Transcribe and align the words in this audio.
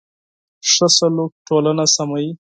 ښه 0.71 0.87
سلوک 0.97 1.31
ټولنه 1.47 1.85
سموي. 1.95 2.29